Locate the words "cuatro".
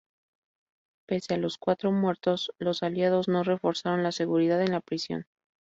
1.59-1.91